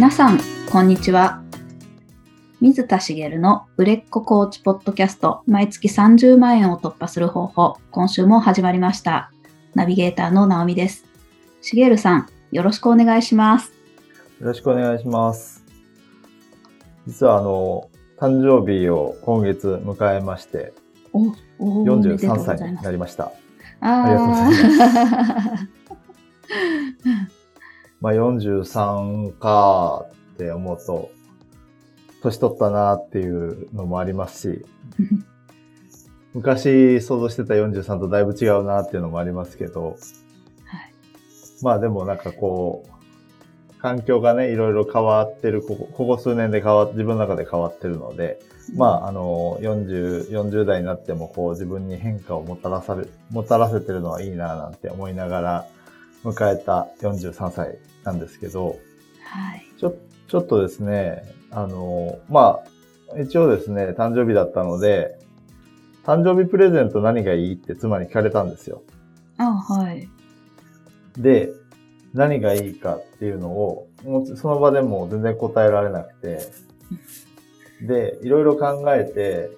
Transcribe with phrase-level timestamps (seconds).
[0.00, 0.40] 皆さん、
[0.72, 1.42] こんにちは。
[2.58, 9.30] 水田茂の売れっ子コーチポッドキャスト、毎月30万円を突破する方法、今週も始まりました。
[9.74, 11.04] ナビゲーターの直美です。
[11.60, 13.72] 茂さん、よろしくお願いします。
[14.40, 15.66] よろしくお願いします。
[17.06, 20.72] 実はあの、誕生日を今月迎えまして、
[21.12, 21.26] お、
[21.58, 22.90] おおめでとう43ございます歳にな。
[22.90, 23.32] りました。
[23.82, 24.48] ありがとうござあ
[27.04, 27.28] ま
[28.08, 31.10] あ43かって思うと、
[32.22, 34.64] 年取ったなっていうのもありますし、
[36.34, 39.96] 昔想像してた43とだいぶ違うなっていうのもありますけど、はい。
[41.62, 48.40] まあでもなんかこう、環境がね、いろいろ変わってる、ここここ数年で変わっ自分の中で変わってるので、
[48.76, 55.66] まあ、あの、40、40代になっても、こう、自分に変化をもたらされ、もたらせてるのはいいな、なんて思いながら、
[56.24, 58.78] 迎えた43歳なんですけど、
[59.22, 59.66] はい。
[59.78, 59.94] ちょ、
[60.28, 62.60] ちょっとですね、あの、ま
[63.14, 65.18] あ、一応ですね、誕生日だったので、
[66.04, 68.82] 誕生日プレゼント何がいいって妻に聞かれたんですよ。
[69.38, 70.08] あはい。
[71.18, 71.50] で、
[72.14, 76.40] 何がいいかっていうのを、もうその場でもう全然答えられなくて、
[77.82, 79.50] で、いろいろ考えて、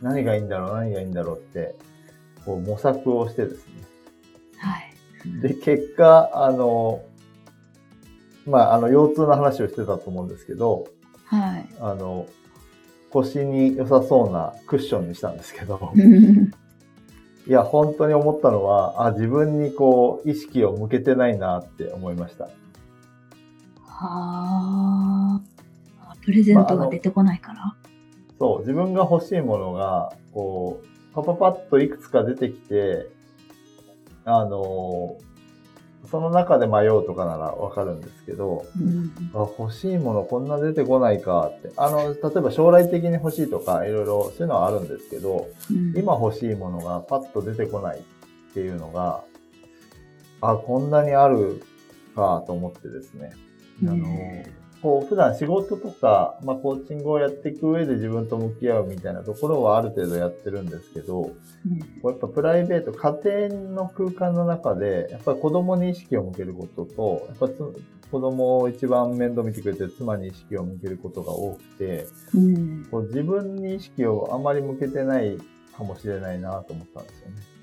[0.00, 1.74] 何がいいんだろう、何がいいんだろうって、
[2.44, 3.72] こう模索をしてですね。
[4.58, 5.40] はい。
[5.42, 7.02] で、結果、あの、
[8.46, 10.86] まあ、あの、腰痛の話をしてたと思うんですけど、
[11.26, 11.68] はい。
[11.80, 12.26] あの、
[13.10, 15.92] 腰に良さそうなクッションにしたんですけど、
[17.46, 22.44] いや、本当に思ったのは、あ、自分にこう、意識を向けてないなって思いました。
[23.84, 25.40] はあ。
[26.22, 27.74] プレゼントが出てこないから。
[28.38, 33.08] そう、自分が欲しいものが、こう、パパパッといくつか出てきて、
[34.24, 35.16] あの、
[36.10, 41.70] その中で迷うとかならわかるんですけど、うんあ欲しいものこんな出てこないかって。
[41.76, 48.02] あの、例えば将来的に欲しいとか、いろいろそういうのはあるんですけど、うん今欲しいものがパッと出てこないっ
[48.54, 49.22] ていうのが、
[50.40, 51.62] あ、こんなにある
[52.16, 53.32] かと思ってですね。
[53.82, 54.06] あの、
[54.82, 61.80] こう、普段仕事とか、まあ、コーチングをやっていく上で自分と向き合うみたいなところはある程度やってるんですけど、うん。
[62.02, 67.56] こうやっぱプライベート、家庭の空間の中で、やっぱり子供に意識を向けることと、やっぱつ
[68.10, 72.88] 子供を一番面倒見てくれてる妻に意識を向けることが多くて、うん。
[72.90, 75.38] こう自分に意識をあまり向けてない
[75.76, 77.60] かもしれないなと思ったんですよね。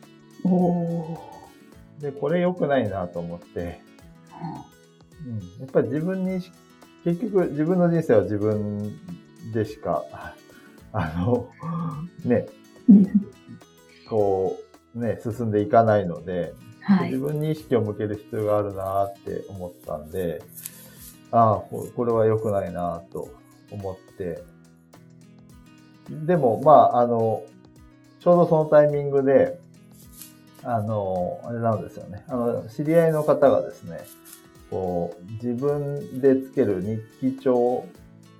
[1.99, 4.67] で、これ良くないなと思って、ー。
[5.25, 6.55] うん、やっぱり自分に意識、
[7.07, 8.99] 結局自分の人生は自分
[9.53, 10.03] でしか、
[10.91, 11.47] あの、
[12.25, 12.47] ね、
[12.89, 13.05] うん
[14.09, 14.57] こ
[14.93, 17.11] う、ね、進んでいかないので、はい。
[17.11, 20.41] 自分に意識を向ける必要があるなって思ったんで、
[21.31, 23.29] ああ、ここれは良くないなと
[23.71, 24.43] 思って、
[26.09, 27.43] でも、まあ、あの、
[28.19, 29.59] ちょうどそのタイミングで、
[30.63, 32.25] あの、あれなんですよね。
[32.27, 33.99] あの、知り合いの方がですね、
[34.69, 36.99] こう、自分でつける日
[37.33, 37.85] 記帳、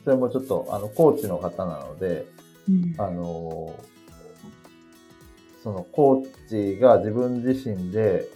[0.03, 2.27] それもちょっと、あの、コーチの方なので、
[2.69, 3.73] うんあの、
[5.63, 8.27] そのコーチが自分自身で、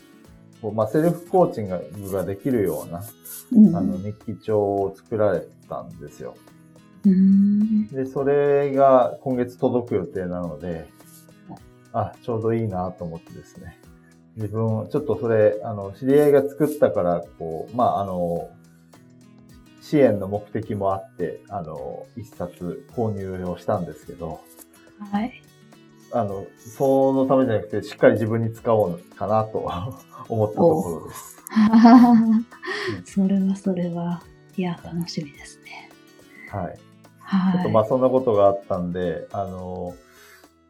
[0.62, 1.70] こうまあ、セルフコーチン
[2.04, 3.04] グができるような、
[3.52, 6.36] うんあの、日記帳を作られたんですよ。
[7.06, 10.88] うんで、それが今月届く予定なので、
[11.94, 13.80] あ、ちょうどいいなと思ってですね。
[14.36, 18.50] 自分、ちょっとそれ、あの、知り合いが作ったから、こう、まあ、あの、
[19.82, 24.40] 支援の目的もあって、あの、一冊購入をしたんですけど、
[25.12, 25.42] はい。
[26.14, 29.70] あの、そのためじゃなくて、しっかり自分に使おうかなと
[30.30, 31.38] 思ったところです。
[33.14, 34.22] それはそれは、
[34.56, 35.90] いや、楽しみですね。
[36.50, 36.80] はい。
[37.20, 37.54] はい。
[37.54, 39.96] ちょっとまあそんなことがあったんで、あの、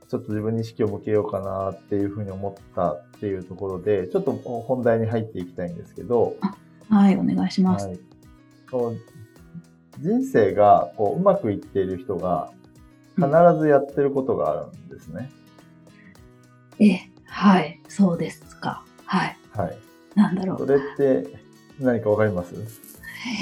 [0.07, 6.37] ちょっと自分に意識を向けようかなっていうふうに思ったっていうところで、ちょっと本題に入っていきたいんですけど、
[6.89, 7.85] はい、お願いします。
[7.85, 7.99] はい。
[9.99, 12.51] 人生がこううまくいっている人が
[13.15, 13.27] 必
[13.59, 15.29] ずやってることがあるんですね。
[16.79, 18.83] え、はい、そうですか。
[19.05, 19.37] はい。
[19.55, 19.77] はい。
[20.15, 20.57] なんだろう。
[20.57, 21.31] それって
[21.79, 22.55] 何かわかります？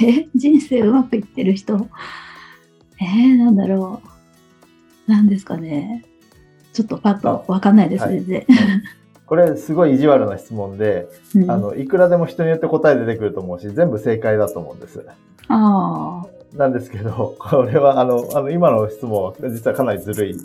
[0.04, 1.88] え、人生うまくいってる人？
[3.00, 4.02] えー、なんだろ
[5.08, 5.10] う。
[5.10, 6.04] なんですかね。
[6.74, 8.46] ちょっとパッとわかんないです、はい全然。
[9.30, 11.52] これすごい意地悪な質問で、うん。
[11.52, 15.06] あの、いくらでも人によって答え出てくると思うし、全部正解だと思うんです。
[15.50, 16.24] あ
[16.56, 20.36] なんですけど、これはあの、あの、今の質問は実はかなりずるい。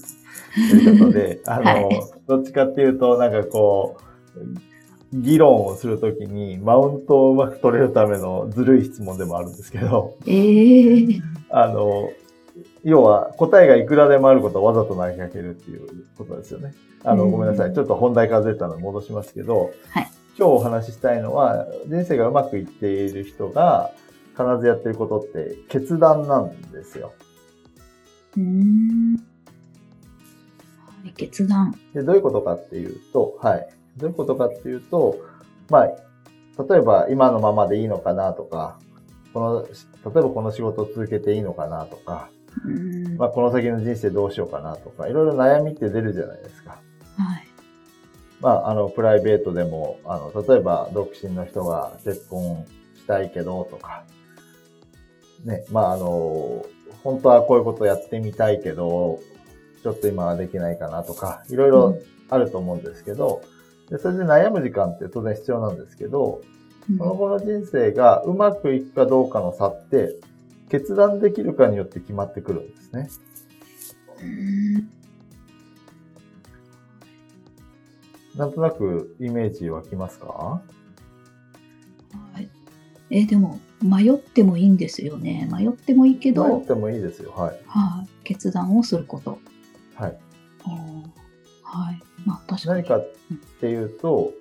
[0.71, 2.01] ということで、 あの、はい。
[2.29, 3.97] どっちかっていうと、なんかこ
[4.37, 12.11] う、議論をするときに、マウントをうまく取れるためのずるい質問でもあるんですけど、えー、あの、
[12.85, 16.75] 要は答えがいくらでもあることをわざと投げかけるっていうことですよね。
[17.03, 17.75] あの、うんごめんなさい。
[17.75, 23.93] ちょっと本題から出たので戻しますけど、はい今日お話ししたいのは、人生がうまくいっている人が
[24.33, 27.13] 必ずやってることって決断なんですよ。
[28.37, 29.15] うーん。
[29.15, 29.21] は
[31.09, 31.79] い、決断。
[31.95, 33.69] で、どういうことかっていうと、はい。
[33.97, 35.21] どういうことかっていうと、
[35.71, 38.81] まあ、例えば今のままでいいのかなとか、
[39.33, 42.29] この、例えばこの仕事を続けていいのかなとか。
[43.19, 46.71] まあ、この先の人生どうしようかなとか、いろいろ悩みって出るじゃないですか。
[47.17, 47.47] はい。
[48.41, 52.67] まあ、あの、プライベートでも、あの、例えば、独身の人が結婚
[52.97, 54.05] したいけど、とか、
[55.45, 56.65] ね、まあ、あの、
[57.03, 59.21] 本当はこういうことやってみたいけど、
[59.83, 61.99] ちょっと今はできないかなとか、いろいろ
[62.31, 63.43] あると思うんですけど、
[63.91, 66.41] でそれで悩む時間って当然必要なんですけど、
[66.89, 70.17] うんその後の人生がうまくいくかどうかの差って、
[70.69, 73.11] 決断できるかによって決まってくるんですね。
[78.37, 80.27] なんとなくイメージ湧きますか？
[80.27, 80.63] は
[82.41, 82.49] い。
[83.11, 85.49] えーでも、迷ってもいいんですよね。
[85.53, 87.33] 迷ってもいいけど、迷ってもいいですよ。
[87.33, 87.61] はい。
[87.67, 89.39] はい、決断をすること。
[89.95, 90.19] はい。
[91.63, 92.03] はい。
[92.25, 92.83] まあ、確かに。
[92.83, 93.09] 何かっ
[93.61, 94.33] ていうと、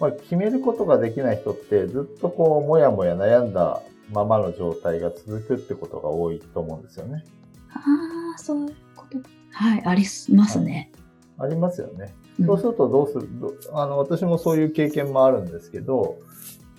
[0.00, 7.24] まあ、決めることができない人ってずっとこう、もやもや悩んだままの状態が続くってことが多いと思うんですよね。
[7.72, 7.80] あ
[8.34, 9.18] あ、そういうこと。
[9.52, 10.90] はい、ありますね。
[11.38, 12.14] ありますよね。
[12.14, 16.16] うんそうするとどうする、どあの、私もそういう経験もあるんですけど、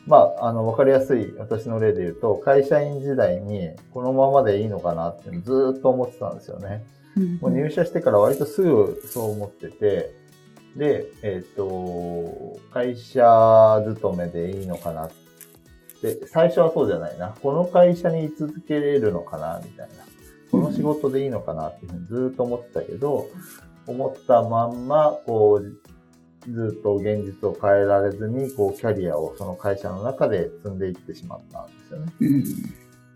[0.08, 6.84] まあ、あの、わかりやすい私の例で言うと、会社員時代にこのままでいいのかなっていうのをずーっと思ってたんですよね。
[7.16, 10.16] うんもう入社してから割とすぐそう思ってて、
[10.76, 15.12] で、えっ、と、会社勤めでいいのかなっ
[16.02, 17.36] て、最初はそうじゃないな。
[17.42, 19.62] この会社に居続けれるのかな？
[19.64, 19.94] みたいな。
[20.52, 23.28] この仕事でいいのかなっていうふうにずーっと思ってたけど、
[23.88, 32.14] 思ったまんま、こう、ずっと現実を変えられずに、こう、キャリアをその会社の中で積んでいってしまったんですよね。
[32.20, 32.44] うん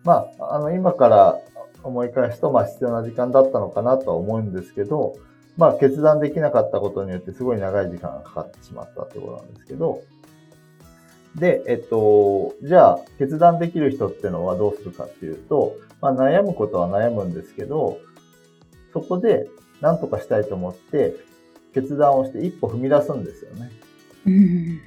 [0.03, 1.39] まあ、あの、今から
[1.83, 5.17] 思い返すと、まあ、必要な時間だったのかなとは思うんですけど、
[5.57, 10.01] まあ、決断できなかったことによって、すごい長い時間がかかってしまったってことなんですけど、
[11.35, 17.99] で、えっと、じゃあ、決断できる人ってのはどうするかっていうと、まあ、悩むことは悩むんですけど、
[18.93, 19.49] そこで
[19.81, 21.15] 何とかしたいと思って、
[21.73, 23.71] 決断をして一歩踏み出すんですよね。
[24.25, 24.81] うん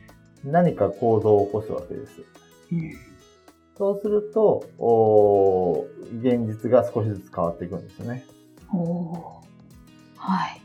[0.44, 2.22] 何か行動を起こすわけです。
[2.72, 2.92] うん
[3.76, 8.24] そうすると、おー現実が少しずつ変わっていくんですよね。
[8.74, 9.38] おー
[10.16, 10.60] はい。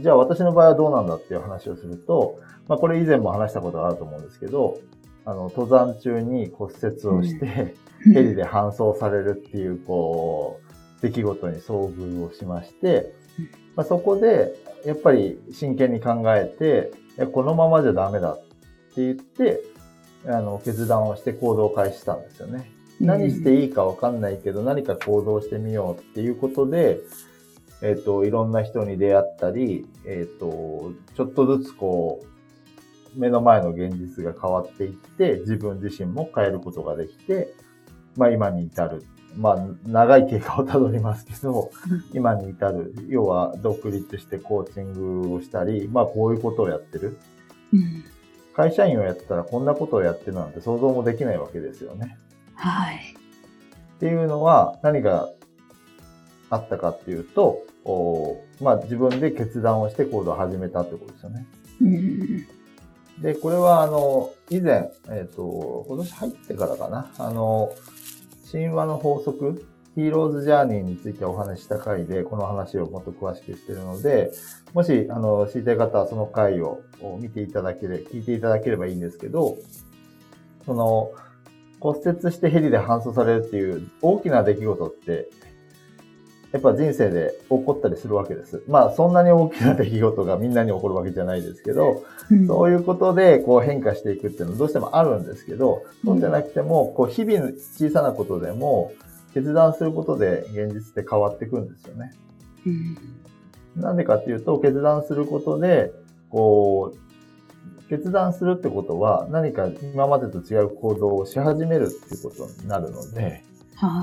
[0.00, 2.38] じゃあ私の場合はどうなんだっていう話をすると、
[2.68, 4.78] まあこれ以前も話したことがあると思うんですけど、
[5.24, 7.74] あの、登山中に骨折をして、
[8.12, 10.60] ヘリで搬送されるっていう、こ
[10.98, 13.44] う、出来事に遭遇をしましてうん、
[13.76, 14.54] まあ、そこで、
[14.84, 18.42] やっぱり真剣に考えて、いやこのままじゃダメだっ
[18.94, 19.60] て言って、
[20.26, 22.70] あの、決断をして行動を開始したんですよね。
[23.00, 27.00] 何していいかわかんないけど、何か行動してみようっていうことで、
[27.82, 32.26] えっ、と、いろんな人に出会ったり、えっ、と、ちょっとずつこう、
[33.14, 37.54] 目の前の現実が変わっていって、自分自身も変えることができて、
[38.16, 39.04] まあ今に至る。
[39.36, 42.94] まあ長い経過をたどりますけど、うん今に至る。
[43.08, 47.18] 要は独立してコーチングをしたり、まあこういうことをやってる。
[47.72, 48.04] うん
[48.54, 52.18] 会社員をやってたらこんなことをやってるなんて想像もできないわけですよね。
[52.54, 53.16] はい。
[53.96, 55.30] っていうのは何が
[56.50, 61.46] あったかっていうと、おまあ自分で決断をして行動を始めたってことですよね。
[61.80, 62.46] うん
[63.20, 67.72] で、これはあの、以前、えっ、と、今年入ってからかな、あの、
[68.50, 74.32] 神話の法則、ヒーローズジャーニーについてお話しした回で、この話をもっと詳しくしているので、
[74.72, 76.80] もし、あの、知りたい方はその回を
[77.20, 79.58] 見ていただけれ、聞いていただければいいんですけど、
[80.64, 81.10] その、
[81.80, 85.28] 骨折してヘリで搬送されるっていう大きな出来事って、
[86.52, 88.62] やっぱ人生で起こったりするわけです。
[88.68, 98.92] まあ、そんなに大きな出来事がみんなに起こるわけじゃないですけど、うんそういうことでこう変化していくっていうのはどうしてもあるんですけど、そうじゃなくても、こう日々の小さなことでも
[99.34, 102.12] 決断することで現実って変わっていくんですよね。
[102.66, 102.96] うん
[103.76, 105.92] なんでかっていうと、決断することで、
[106.30, 113.44] こう、決断するってことは何か今までと違う行動をし始めるっていうことになるので、はい。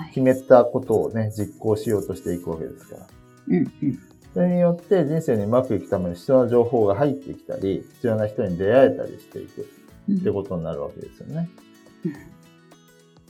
[0.08, 3.08] 決めたことをね、実行しようとしていくわけですから。
[3.50, 4.00] うんうん
[4.32, 9.68] それによって人生にうまくいくために必要な情報が入ってきたり、必要な人に出会えたりしていく。
[10.12, 11.50] ってことになるわけですよね。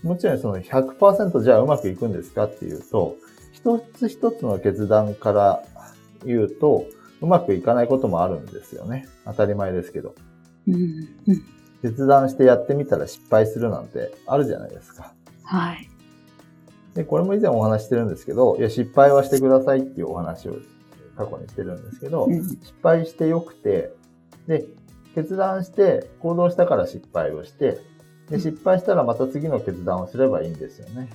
[0.03, 3.15] もちろんその100%じゃあうまくいくんですかっていうと、
[3.51, 5.63] 一つ一つの決断から
[6.25, 6.85] 言うと、
[7.21, 9.07] うまくいかないこともあるんですよね。
[9.25, 10.15] 当たり前ですけど。
[10.67, 11.43] うんうん
[11.81, 15.13] 決断してやってみたら失敗するなんてあるじゃないですか。
[15.43, 15.89] はい。
[16.99, 20.57] で、これも以前お話ししてるんですけど、いや、失敗はしてくださいっていうお話を
[21.15, 23.93] 過去にしてるんですけど、うん失敗してよくて、
[24.47, 24.65] で、
[25.15, 27.79] 決断して行動したから失敗をして、
[28.29, 31.07] で、失敗したらまた次の決断をすればいいんですよね。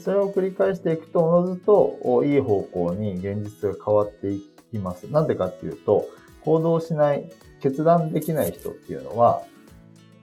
[0.00, 5.04] それを繰り返していくと、おのずとおいい方向に現実が変わっていきます。
[5.10, 6.06] なんでかっていうと、
[6.42, 9.42] 行動しない、決断できない人っていうのは、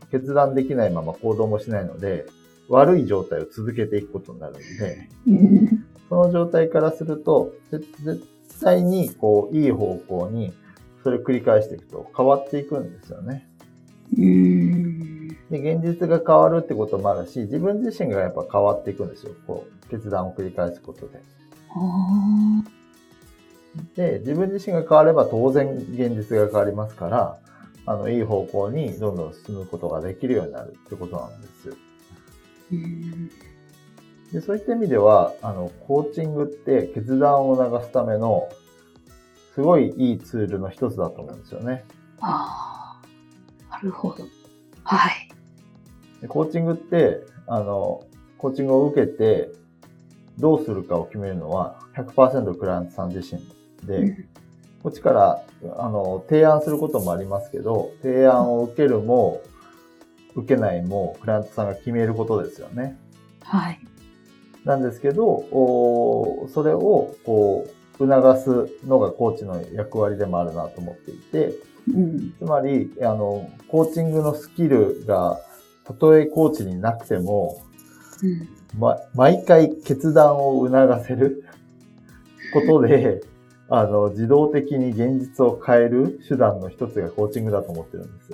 [0.10, 2.26] 決断できないまま行動もしないので、
[2.69, 8.25] 悪い状態を続けていくことになるので、うんその状態からすると、ぜ絶
[8.62, 10.53] 対に、こう、いい方向に、
[11.03, 13.47] それを繰り返していくと変わっていくんですよね。
[14.17, 19.33] うんで、現実が変わるってこともあるし、自分自身がやっぱ変わっていくんですよ。
[19.45, 21.19] こう、決断を繰り返すことで。
[21.75, 22.63] あ
[23.95, 27.38] で、自分自身が変われば当然現実が変わりますから、
[27.86, 31.87] あの、いい方向にどんどん進むことができるようになるってことなんです。
[34.31, 38.50] で、そういった意味では、あの、コーチングって決断を促すための、
[39.55, 41.83] すごいいいツールの一つだと思うんですよね。
[42.21, 44.25] あーなるほど。
[44.83, 45.29] はい。
[46.21, 48.03] でコーチングって、あの、
[48.38, 49.50] コーチングを受けて、
[50.38, 53.41] どうするかを決めるのは100%クライアントさん自身
[53.88, 54.27] で、うん
[54.83, 55.43] こっちから、
[55.79, 59.41] あの、提案することもありますけど、提案を受けるも、
[60.38, 62.98] 受けないも、クライアントさんが決めることですよね。
[63.41, 63.79] はい。
[64.63, 71.56] なんですけど、おそれを、こう、促すのがコーチの役割でもあるなと思っていて、
[71.88, 75.39] うんつまり、あの、コーチングのスキルが、
[75.86, 77.62] たとえコーチになくても、
[78.22, 81.46] うんま、毎回決断を促せる
[82.53, 83.22] ことで、
[83.70, 88.32] あの、自動的に現実を変える手段の一つがコーチングだと思ってるんです。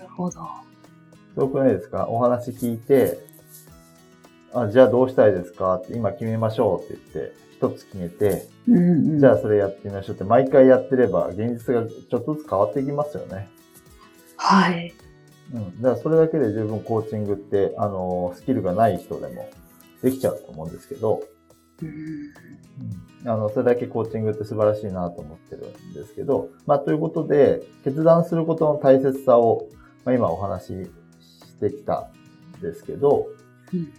[0.00, 0.40] るほど。
[1.34, 2.08] すごくないですか？
[2.08, 3.18] お話聞いて、
[4.52, 5.76] あ、じゃあどうしたいですか？
[5.76, 13.48] って今決めましょうって言って、一つ決めて、うんうんじゃあそれやってみましょうって毎回やってれば現実がちょっとずつ変わっていきますよね。
[14.36, 14.92] はい。
[15.54, 15.82] うん。
[15.82, 19.48] だからそれだけで十分コーチングって、あの、スキルがない人でも
[20.02, 21.22] できちゃうと思うんですけど、
[21.82, 22.32] うん
[23.26, 29.68] あの、それだけコーチングって素晴らしいなと思ってるんですけど、まあ、ということで、決断することの大切さを、
[30.04, 32.10] まあ、今お話ししてきた
[32.58, 33.26] んですけど、
[33.72, 33.92] うん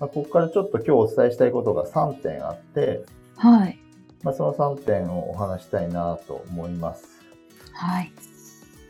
[0.00, 3.04] まあ、ここからちょっと今日お伝えしたいことが3点あって、
[3.36, 3.78] はい。
[4.22, 7.04] まあ、その3点をお話したいなと思います。
[7.72, 8.12] はい。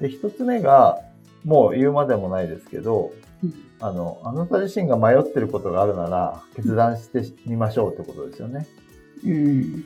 [0.00, 1.00] で、1つ目が、
[1.44, 8.66] もう言うまでもないですけど、うんあの、あなた自身が迷ってることがあるなら、決断してみましょうってことですよね。
[9.24, 9.84] うん。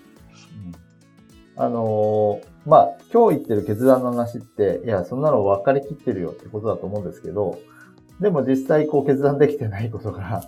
[1.56, 7.58] あのーまあ、今日言ってる決断の話って、いや、そんなの分かりきってるよってことだと思うんですけど、
[8.20, 10.42] でも実際こう決断できてないことが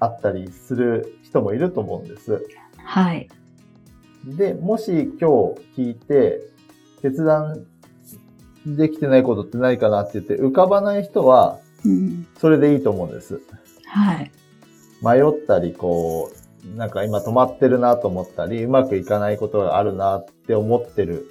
[0.00, 2.46] あったりする人もいると思うんです。
[2.76, 3.28] はい。
[4.24, 6.40] で、もし今日聞いて、
[7.02, 7.64] 決断
[8.66, 12.26] できてないことって何かなって言って浮かばない人は、うん。
[12.38, 13.40] それでいいと思うんです。
[13.86, 14.30] はい。
[15.02, 21.26] 迷ったり、こう、なんか今止まってるなと思ったり、うまくいかないことがあるなって思ってる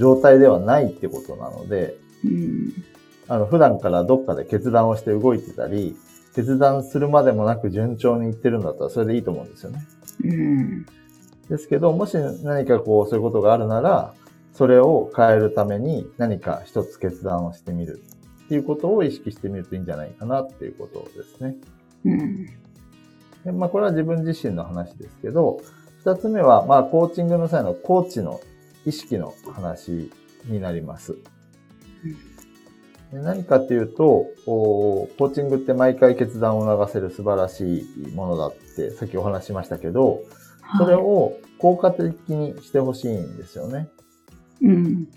[0.00, 2.72] 状態ではないってことなので、うん。
[3.28, 5.94] あの、普段からどっかで決断をして動いてたり、
[6.34, 9.86] 決断するまでもなく順調にいってるんだったらそれでいいと思うんですよね。
[10.24, 10.86] うん。
[11.50, 14.14] ですけど、もし何かこう、そういうことがあるなら、
[14.54, 18.00] それを変えるために何か一つ決断をしてみる
[18.46, 21.56] っていうことを意識してみるといいんじゃないかなっていうことですね。
[22.06, 22.46] うん。
[23.44, 25.60] でまあ、これは自分自身の話ですけど、
[26.04, 28.40] 二つ目は、まあ、コーチングの際のコーチの
[28.86, 30.10] 意識の話
[30.46, 31.16] になります。
[33.12, 40.20] で何かっていうと、おコーチングって毎回決断を促せる素晴らしいものだって、さっきお話ししましたけど、
[40.78, 41.02] それはい。
[41.02, 43.88] を効果的にしてほしいんですよね。
[44.62, 45.08] うん。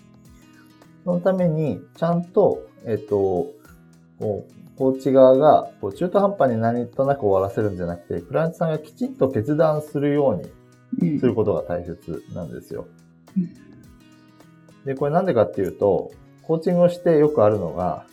[1.04, 3.52] そのために、ちゃんと、えっと、
[4.18, 12.88] こうコーチ側がこう中途半端に何となく終わらせるんじゃなくて、クライアントさんがきちんと決断するようにうんすることが大切なんですよ。
[12.98, 13.03] うん
[14.84, 16.12] で、これなんでかっていうと、
[16.42, 18.06] コーチングをしてよくあるのが、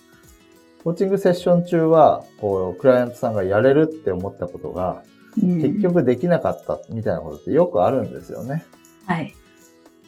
[0.84, 8.66] コーチングセッション中は、こう、クライアントさんがやれるって思ったことが、うん結局できなかったみたいなことってよくあるんですよね。
[9.06, 9.34] はい。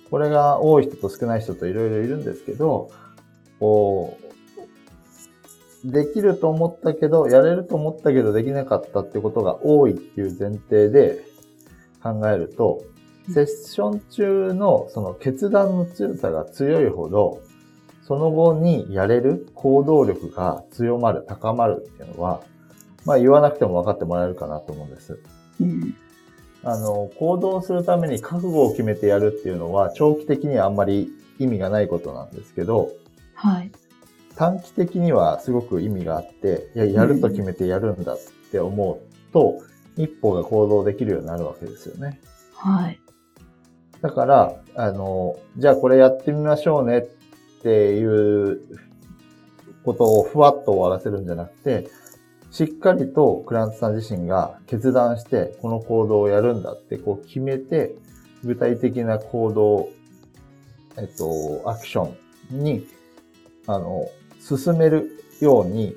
[0.10, 2.92] これが多い人と少ない人といろいろいるんですけど、
[3.60, 4.18] こ
[5.86, 11.24] う、できると思ったけど、やれると思ったけどできなかったってことが多いっていう前提で
[12.02, 12.84] 考えると、
[13.32, 17.42] セッション中のその決断の強さが強いほど、
[18.04, 22.42] その後にやれる行動力が強まる、高まるっていうのは、
[23.06, 25.20] まあ言わなくても分かってもらえるかなと思うんです。
[25.62, 25.96] うん、
[26.64, 32.92] あの、行動するために覚悟を決めてやるっていうのは、長期的にはあんまり意味がないことなんですけど、
[33.36, 33.72] はい。
[34.36, 38.18] 短期的にはすごく意味があって、いや、やると決めてやるんだっ
[38.52, 39.60] て思うと、
[39.98, 42.20] うん、一歩が行動できるようになるわけですよね。
[42.56, 43.00] はい。
[44.04, 48.60] だから、あの、じゃあこれやってみましょうねっていう
[49.86, 51.88] ことをふわっと終わらせるんじゃなくて、
[52.52, 57.96] しっかりとクラントさん自身が決断して、この行動をやるんだってこう決めて、
[58.44, 59.90] 具体的な行動、
[60.98, 62.14] えっと、アクショ
[62.52, 62.86] ンに、
[63.68, 64.06] あの、
[64.42, 65.96] 進めるように、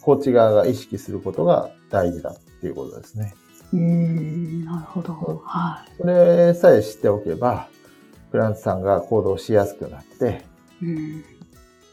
[0.00, 3.34] コーチ側が意識することが大事だっていうことですね。
[3.72, 5.42] うん、なるほど。
[5.44, 5.92] はい。
[6.00, 7.68] それさえ知っておけば、
[8.30, 10.44] クライアントさんが行動しやすくなって、
[10.82, 11.24] うん、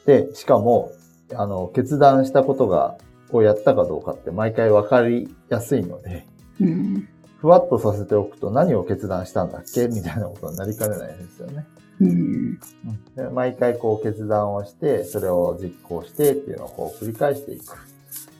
[0.05, 0.91] で、しかも、
[1.35, 2.97] あの、決断したことが
[3.31, 6.25] をやったかどうかって毎回分かりやすいので、
[6.61, 9.89] うん、ふわっとさせておくと何を決断したんだっけ？
[9.89, 11.65] みたいなことになりかねないですよね。
[11.99, 12.59] うん、
[13.15, 17.73] で毎回こう決断をして、それを実行してっていうのをこう繰り返していく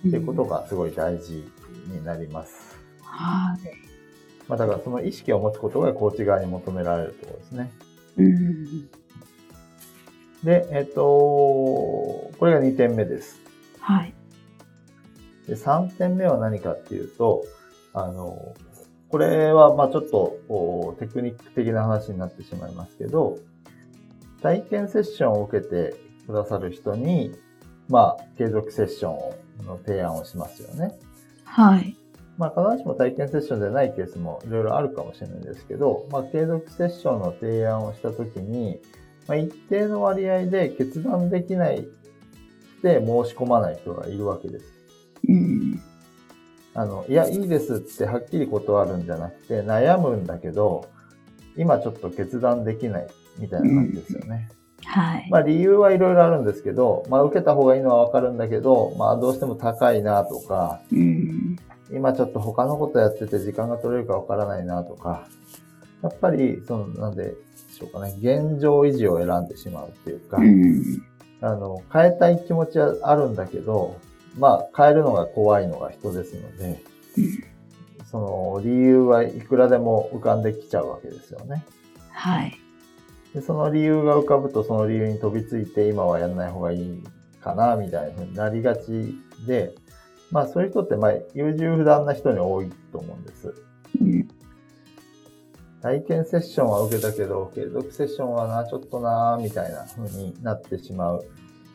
[0.07, 1.43] っていうことがすごい大事
[1.87, 2.66] になります。
[3.09, 3.59] はい、
[4.47, 7.71] まあだからその意識を持つことがコーチ側に求められるところですね。
[8.17, 8.89] うん、
[10.43, 13.39] で、えっと、これが2点目です。
[13.79, 14.13] はい。
[15.47, 17.45] で、3点目は何かっていうと、
[17.93, 18.53] あの、
[19.09, 23.39] これは、まあちょっと、テクニック的な話になってしまいますけど、
[24.41, 25.95] 体験セッションを受けて
[26.27, 27.35] くださる人に、
[27.89, 30.99] まあ、継続セッションの提案をしますよね。
[31.45, 31.96] はい。
[32.37, 38.79] まあ、必ずしも体験セッションでないケースもいろいろあるかもしれないですけど、まあ、継続セッションの提案をしたときに、
[39.27, 41.87] まあ、一定の割合で決断できない
[42.83, 44.65] で申し込まない人がいるわけです。
[45.27, 45.81] うん、
[46.73, 50.87] あの、いや、いいですってはっきり断るんじゃなくて、悩むんだけど、
[51.57, 53.07] 今ちょっと決断できない
[53.39, 54.49] みたいな感じですよね。
[54.81, 55.27] うん、はい。
[55.31, 61.57] まあ理由はいろいろあるんですけど、まあ受けた方がいいのはわかるんだけど、まあどうしても高いなとか、うん、
[61.91, 65.27] 今ちょっと他のことやってて時間が取れるかわからないなとか、
[66.01, 67.35] やっぱり、その、なんで
[67.71, 71.03] しょうかね、現状維持を選んでしまうっていうか、うん、
[71.41, 73.97] あの、変えたい気持ちはあるんだけど、
[74.37, 76.81] まあ、変えるのが怖いのが人ですので、
[78.11, 81.65] その理由はいくらでも浮かんできちゃうわけですよね。
[82.11, 82.57] はい。
[83.33, 87.03] でその理由が浮かぶと、その理由に飛びついて、今はやらない方がいい
[87.41, 89.73] かな、みたいな風になりがちで、
[90.31, 93.53] まあそういう人って、まあ優柔不断な人に多いと思うんです。
[94.01, 94.27] うん、
[95.81, 101.25] 体験セッションは受けたけど、継続セッションはな、ちょっとな、みたいな風になってしまう。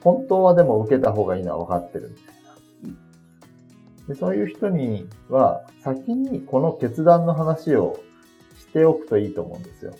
[0.02, 2.32] 本当はでも受けた方がいいのは分かってるみたいな。
[4.08, 8.00] でそういう人には、先にこの決断の話を
[8.58, 9.94] しておくといいと思うんですよ。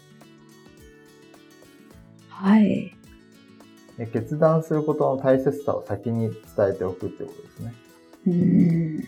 [2.29, 2.97] はい。
[3.97, 7.75] で決断することの大切さを先に伝えておくってことですね。
[8.27, 9.03] うん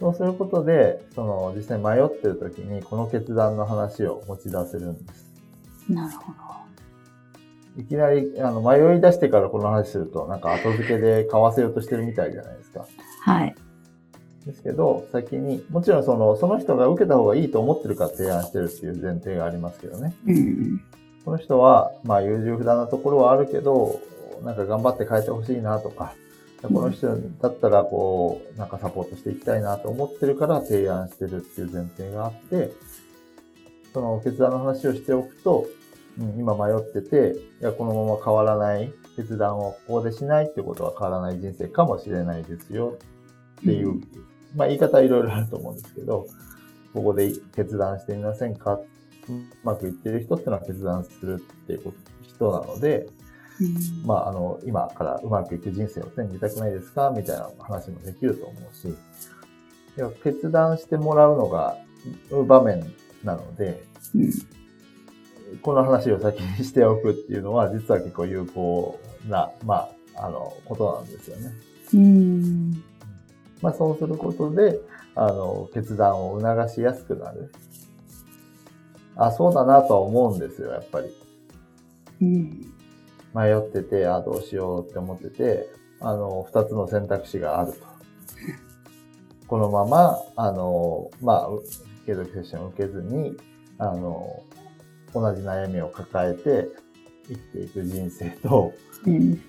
[0.00, 5.30] そうすることで、その実際迷ってる時にこの決断の話を持ち出せるんです。
[5.88, 6.38] なるほど。
[7.80, 12.86] いきなり、あの、迷い出してからこの話すると、なんか後付けで買わせようとしてるみたいじゃないですか。
[13.22, 13.54] はい。
[14.46, 20.14] ですけど、先に、もちろんその、その人が受けた方がいいと思ってるから提案してるっていう前提がありますけどね。
[20.26, 20.80] うん。
[21.24, 24.00] この人は、まあ、優柔不断なところはあるけど、
[24.44, 26.14] なんか頑張って変えてほしいなとか、
[26.72, 27.08] この人
[27.42, 32.72] だったら、こう、なんかサポートしていきたいなと思ってるから提案してるっていう前提があって、
[33.92, 35.66] その決断の話をしておくと、
[36.18, 42.98] うん、今迷ってて、いや、このまま変わらない決断をここでしないってことは変わらない人生かもしれないですよ。
[43.60, 44.00] っていう、うん、
[44.56, 46.26] まあ言い方はいろいろあると思うんですけど、
[46.92, 48.74] ここで決断してみませんか？
[48.74, 48.86] う
[49.64, 53.08] まくいってる人ってのは決断するっていう人なので、
[53.60, 57.12] うん、まああの、今からうまくいく人生を手に入れたくないですか？
[57.16, 58.94] みたいな話もできると思うし、
[60.22, 61.76] 決断してもらうのが
[62.48, 62.84] 場面
[63.22, 64.30] なので、うん
[65.62, 71.52] この話を先にしておくっていうのは、実は結構有効な、まあ、あの、ことなんですよね。
[71.92, 72.82] うん。
[73.62, 74.80] まあ、そうすることで、
[75.14, 77.52] あの、決断を促しやすくなる。
[79.14, 81.14] あ、そうだなとは思うんですよ、やっぱり。
[82.20, 82.73] うん。
[83.34, 85.68] 迷ってて、あ、どうしようって思ってて、
[86.00, 87.78] あの、二つの選択肢があると。
[89.48, 91.48] このまま、あの、まあ、
[92.06, 93.36] 継続セッションを受けずに、
[93.78, 94.42] あの、
[95.12, 96.68] 同じ悩みを抱えて
[97.28, 98.72] 生きていく人生と、
[99.06, 99.40] うん。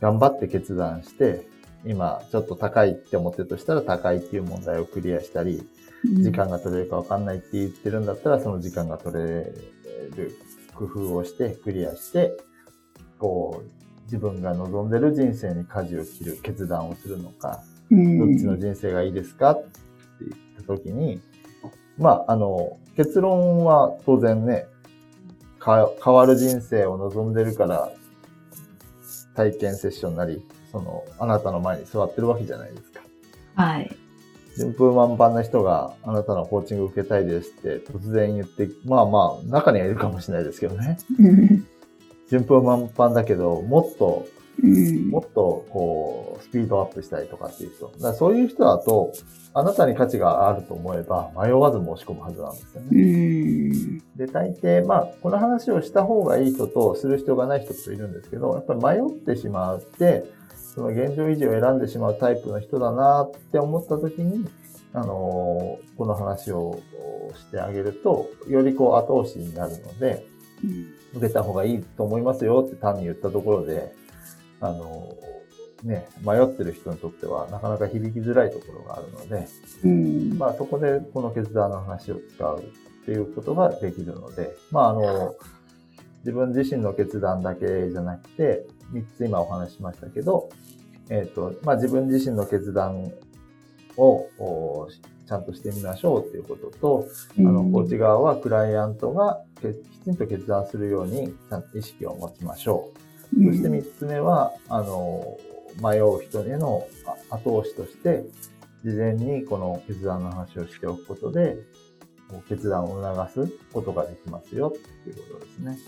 [0.00, 1.46] 頑張って決断して、
[1.84, 5.62] 今ちょっと高いって思ってるとしたら高いっていう問題をクリアしたり、
[6.04, 9.52] 時間が取れるか分かんないって言ってるんだったら、その時間が取れる
[10.74, 12.36] 工夫をして、クリアして、
[13.20, 13.70] こう、
[14.04, 18.18] 自分が望んでる人生に舵を切る決断をするのか、うん。
[18.18, 19.68] どっちの人生がいいですかって
[20.20, 21.20] 言った時に、
[21.98, 24.66] まあ、あの、結論は当然ね、
[25.58, 27.92] か変わる人生を望んでるから、
[29.36, 33.00] 体験セッションなり、その、あなたの前に座ってるわけじゃないですか。
[33.54, 33.96] はい。
[34.56, 40.98] 順風満帆な人があなたのコーチング受けたいですって突然言って、まあまあ、中にはいるかもしれないですけどね。
[42.30, 42.38] うん。
[42.38, 44.26] 順風満帆だけど、もっと、
[44.62, 47.90] うんもっと、こう、スピードアップしたいとかっていう人。
[47.98, 49.12] だそういう人だと、
[49.54, 53.00] あなたに価値があると思えば、迷わず申し込むはずなんですようね。
[53.02, 53.98] ん。
[54.16, 60.24] で、大抵、まあ、この話をした方がいい人と、する必要がない人といるんですけど、やっぱり迷ってしまって、
[60.74, 64.46] その現状維持を選んでしまうタイプの人だなって思った時に、
[64.92, 66.80] あのーこの話を
[67.34, 70.26] してあげると、よりこう後押しになるので、
[71.14, 73.92] 受けた方がいいと思いますよって単に言ったところで、
[74.60, 75.30] あのー
[75.84, 79.48] ね、迷ってる人にとってはなかなか響きづらいところがあるので、
[79.84, 80.38] うん。
[80.38, 85.34] まあそこでこの決断の話を使うっていうことができるので、まああの、
[86.18, 90.50] 自分自身の決断だけじゃなくて、3つ今お話ししましたけど、
[91.08, 93.10] えっ、と、まあ自分自身の決断
[93.96, 94.88] をお
[95.30, 97.06] ちゃんとしてみましょうっていうことと、
[97.38, 102.90] あの、コーチ側はクライアントがけきちんと決断するようにちゃんと意識を持ちましょ
[103.32, 103.44] う。
[103.46, 105.38] そして三つ目は、あの、
[105.80, 106.84] 迷う人への
[107.30, 108.24] あ後押しとして、
[108.84, 111.58] 事前にこの決断の話をしておくことで、
[112.48, 115.78] 決断を促すことができますよっていうことですね。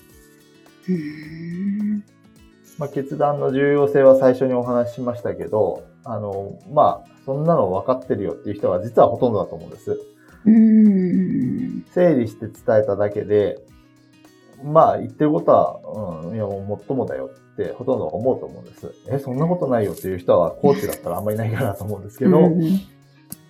[0.88, 2.04] うん。
[2.78, 10.00] まあ、決断の重要性は最初にお話ししましたけど、あの、まあ、そんなの分かってるよっていう人は実はほとんどだと思うんです。
[10.44, 11.84] うん。
[11.94, 13.58] 整理して伝えただけで、
[14.64, 18.92] まあ言ってることは、うん、いやもっともだよってほとんど思うと思うんです。
[19.08, 22.50] え、そんなことないよっていう人はコーチだったらあんまりいないかなと思うんですけど、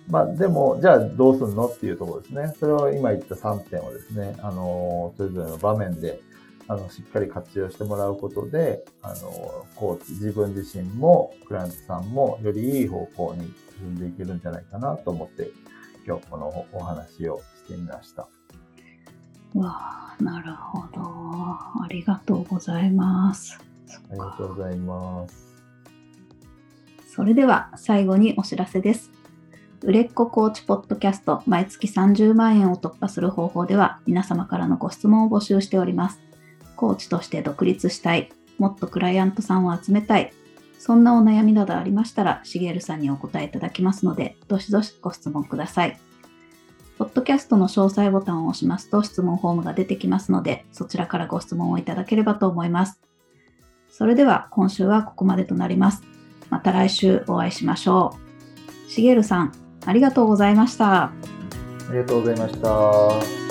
[0.09, 2.53] まあでも、じゃあどうすんのっていうところですね。
[2.59, 6.19] それを今言った3点をですね、あの、それぞれの場面で、
[6.67, 15.51] あの、しっかり活用してもらうことで、あの、コーチ、自分自身も、クライアントさんも、よりいい方向に進んでいけるんじゃないかなと思って、
[16.05, 18.27] 今日このお話をしてみました。
[19.53, 21.01] わあ、なるほど。
[21.83, 23.59] ありがとうございます。
[24.09, 25.53] ありがとうございます。
[27.07, 29.11] それでは最後にお知らせです。
[29.81, 36.21] 売れっ子コーチポッドキャスト毎月30万円を突破する方法では皆様からのご質問を募集しております。
[36.75, 40.33] コーチとして独立したい、もっとクライアントさんを集めたい、
[40.85, 45.97] そんなお悩みなどありましたら、しげるさんにお答えいただきますので、どしどしご質問ください。
[46.97, 52.99] ポッドキャストの詳細ボタンを押しますと質問フォームが出てきますので、そちらからご質問をいただければと思います。
[53.89, 56.03] それでは今週はここまでとなります。
[56.49, 58.17] また来週お会いしましょ
[58.89, 58.91] う。
[58.91, 59.53] しげるさん、
[59.85, 61.03] ありがとうございました。
[61.03, 61.13] あ
[61.91, 63.42] りがとうございました。